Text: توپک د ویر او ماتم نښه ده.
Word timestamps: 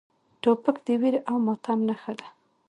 توپک 0.41 0.75
د 0.85 0.87
ویر 1.01 1.15
او 1.29 1.35
ماتم 1.45 1.79
نښه 1.87 2.13
ده. 2.19 2.27